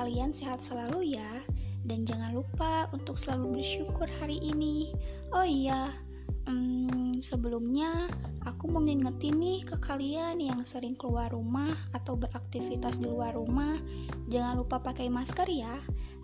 [0.00, 1.32] kalian sehat selalu ya.
[1.84, 4.94] Dan jangan lupa untuk selalu bersyukur hari ini.
[5.34, 5.92] Oh iya,
[6.48, 8.08] hmm, sebelumnya
[8.44, 13.76] aku mau ngingetin nih ke kalian yang sering keluar rumah atau beraktivitas di luar rumah.
[14.28, 15.76] Jangan lupa pakai masker ya.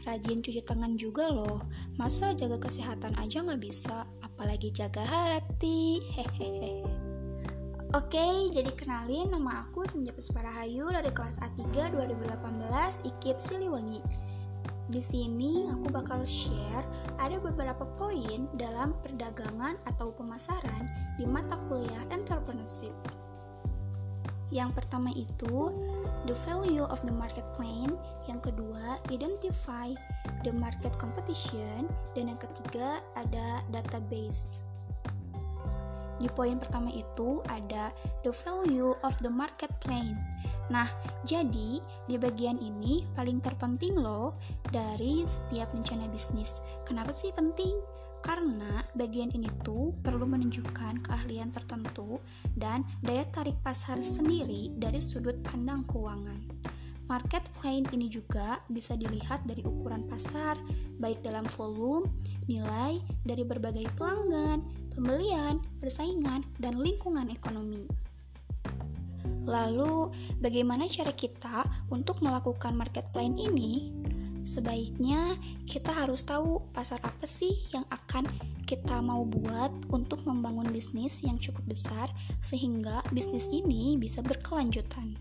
[0.04, 1.67] Rajin cuci tangan juga loh.
[1.98, 6.04] Masa jaga kesehatan aja nggak bisa, apalagi jaga hati.
[6.14, 7.15] Hehehe.
[7.96, 14.05] Oke, jadi kenalin nama aku Senja Pusparahayu dari kelas A3 2018 IKIP Siliwangi.
[14.93, 16.85] Di sini aku bakal share
[17.17, 22.93] ada beberapa poin dalam perdagangan atau pemasaran di mata kuliah entrepreneurship.
[24.53, 25.72] Yang pertama itu
[26.29, 27.97] the value of the market plan,
[28.29, 29.89] yang kedua identify
[30.44, 34.66] the market competition, dan yang ketiga ada database.
[36.16, 37.92] Di poin pertama itu ada
[38.24, 40.16] the value of the market plan.
[40.66, 40.88] Nah,
[41.22, 41.78] jadi
[42.10, 44.34] di bagian ini paling terpenting loh
[44.74, 46.64] dari setiap rencana bisnis.
[46.88, 47.74] Kenapa sih penting?
[48.24, 52.19] Karena bagian ini tuh perlu menunjukkan keahlian tertentu
[52.58, 56.42] dan daya tarik pasar sendiri dari sudut pandang keuangan.
[57.06, 60.58] Market plan ini juga bisa dilihat dari ukuran pasar,
[60.98, 62.10] baik dalam volume,
[62.50, 64.58] nilai dari berbagai pelanggan,
[64.97, 67.84] pembelian, persaingan, dan lingkungan ekonomi.
[69.47, 70.11] Lalu,
[70.42, 73.94] bagaimana cara kita untuk melakukan market plan ini?
[74.42, 78.27] Sebaiknya kita harus tahu pasar apa sih yang akan
[78.66, 82.10] kita mau buat untuk membangun bisnis yang cukup besar
[82.42, 85.19] sehingga bisnis ini bisa berkelanjutan.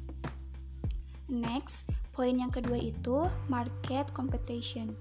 [1.25, 4.93] Next, poin yang kedua itu market competition.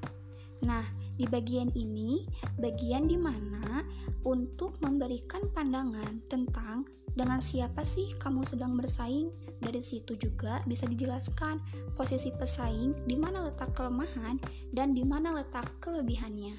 [0.64, 2.26] Nah, di bagian ini,
[2.58, 3.86] bagian di mana
[4.26, 9.30] untuk memberikan pandangan tentang dengan siapa sih kamu sedang bersaing.
[9.62, 11.62] Dari situ juga bisa dijelaskan
[11.94, 14.36] posisi pesaing, di mana letak kelemahan
[14.74, 16.58] dan di mana letak kelebihannya.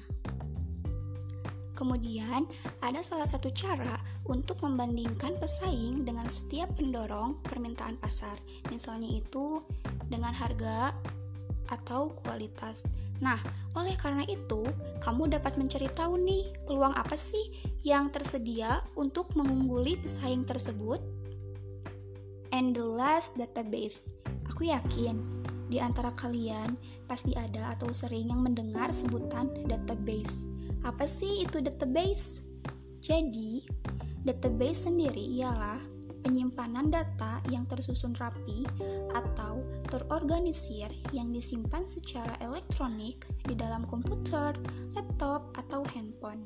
[1.76, 2.48] Kemudian,
[2.80, 4.00] ada salah satu cara
[4.32, 8.40] untuk membandingkan pesaing dengan setiap pendorong permintaan pasar.
[8.72, 9.60] Misalnya itu
[10.08, 10.96] dengan harga
[11.68, 12.88] atau kualitas.
[13.24, 13.40] Nah,
[13.76, 14.64] oleh karena itu,
[15.00, 21.00] kamu dapat mencari tahu nih peluang apa sih yang tersedia untuk mengungguli pesaing tersebut.
[22.52, 24.12] And the last database.
[24.52, 25.20] Aku yakin
[25.66, 30.48] di antara kalian pasti ada atau sering yang mendengar sebutan database.
[30.86, 32.40] Apa sih itu database?
[33.02, 33.66] Jadi,
[34.24, 35.78] database sendiri ialah
[36.26, 38.66] penyimpanan data yang tersusun rapi
[39.14, 44.58] atau terorganisir yang disimpan secara elektronik di dalam komputer,
[44.98, 46.42] laptop, atau handphone.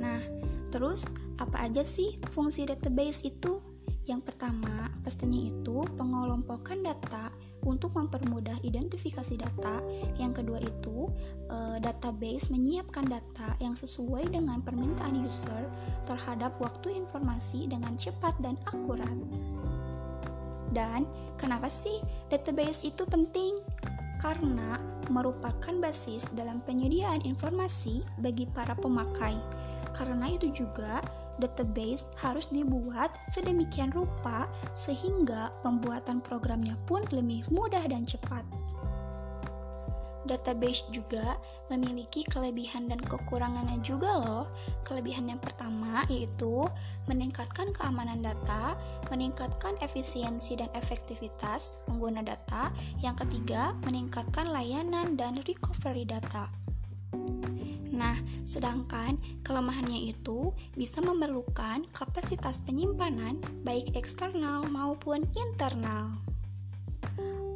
[0.00, 0.24] Nah,
[0.72, 3.60] terus apa aja sih fungsi database itu?
[4.08, 7.28] Yang pertama, pastinya itu pengelompokan data
[7.64, 9.80] untuk mempermudah identifikasi data.
[10.20, 11.08] Yang kedua itu
[11.48, 15.66] e, database menyiapkan data yang sesuai dengan permintaan user
[16.04, 19.16] terhadap waktu informasi dengan cepat dan akurat.
[20.74, 21.06] Dan
[21.40, 23.58] kenapa sih database itu penting?
[24.18, 24.78] Karena
[25.12, 29.36] merupakan basis dalam penyediaan informasi bagi para pemakai.
[29.94, 31.04] Karena itu juga
[31.38, 38.44] database harus dibuat sedemikian rupa sehingga pembuatan programnya pun lebih mudah dan cepat.
[40.24, 41.36] Database juga
[41.68, 44.48] memiliki kelebihan dan kekurangannya juga loh.
[44.80, 46.64] Kelebihan yang pertama yaitu
[47.04, 48.72] meningkatkan keamanan data,
[49.12, 52.72] meningkatkan efisiensi dan efektivitas pengguna data.
[53.04, 56.48] Yang ketiga, meningkatkan layanan dan recovery data.
[57.94, 66.12] Nah, sedangkan kelemahannya itu bisa memerlukan kapasitas penyimpanan baik eksternal maupun internal.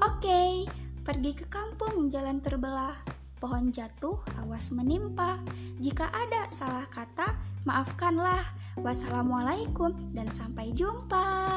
[0.03, 0.67] Oke,
[1.05, 2.97] pergi ke kampung jalan terbelah.
[3.39, 5.39] Pohon jatuh, awas menimpa.
[5.79, 8.43] Jika ada salah kata, maafkanlah.
[8.83, 11.48] Wassalamualaikum dan sampai jumpa.